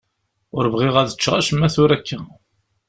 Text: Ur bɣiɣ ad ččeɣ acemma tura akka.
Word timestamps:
Ur 0.57 0.65
bɣiɣ 0.73 0.95
ad 0.97 1.11
ččeɣ 1.17 1.33
acemma 1.39 1.67
tura 1.73 1.93
akka. 1.95 2.19